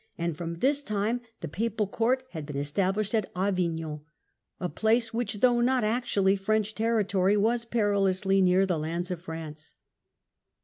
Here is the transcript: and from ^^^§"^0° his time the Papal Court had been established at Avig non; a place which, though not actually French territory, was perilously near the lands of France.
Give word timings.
and 0.17 0.35
from 0.35 0.55
^^^§"^0° 0.55 0.61
his 0.63 0.81
time 0.81 1.21
the 1.41 1.47
Papal 1.47 1.85
Court 1.85 2.23
had 2.31 2.47
been 2.47 2.55
established 2.57 3.13
at 3.13 3.31
Avig 3.35 3.75
non; 3.79 4.01
a 4.59 4.67
place 4.67 5.13
which, 5.13 5.41
though 5.41 5.61
not 5.61 5.83
actually 5.83 6.35
French 6.35 6.73
territory, 6.73 7.37
was 7.37 7.65
perilously 7.65 8.41
near 8.41 8.65
the 8.65 8.79
lands 8.79 9.11
of 9.11 9.21
France. 9.21 9.75